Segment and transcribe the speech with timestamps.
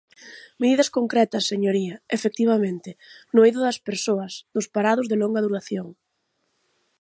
[0.61, 2.89] Medidas concretas, señoría, efectivamente,
[3.33, 5.87] no eido das persoas, dos parados de longa duración.